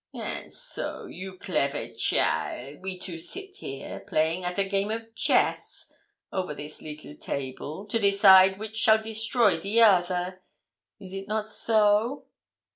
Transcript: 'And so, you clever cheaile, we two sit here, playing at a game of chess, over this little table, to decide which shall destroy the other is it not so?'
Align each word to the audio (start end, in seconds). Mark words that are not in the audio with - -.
'And 0.15 0.51
so, 0.51 1.05
you 1.05 1.37
clever 1.37 1.89
cheaile, 1.89 2.79
we 2.81 2.97
two 2.97 3.19
sit 3.19 3.57
here, 3.57 3.99
playing 3.99 4.43
at 4.43 4.57
a 4.57 4.63
game 4.63 4.89
of 4.89 5.13
chess, 5.13 5.93
over 6.31 6.55
this 6.55 6.81
little 6.81 7.13
table, 7.15 7.85
to 7.85 7.99
decide 7.99 8.57
which 8.57 8.75
shall 8.77 8.99
destroy 8.99 9.59
the 9.59 9.79
other 9.83 10.41
is 10.99 11.13
it 11.13 11.27
not 11.27 11.45
so?' 11.47 12.25